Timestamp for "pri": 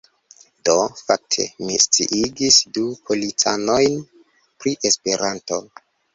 4.41-4.77